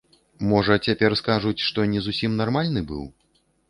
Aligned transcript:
Можа, 0.51 0.77
цяпер 0.89 1.17
скажуць, 1.21 1.59
што 1.69 1.87
не 1.95 2.05
зусім 2.09 2.31
нармальны 2.43 2.89
быў? 2.95 3.11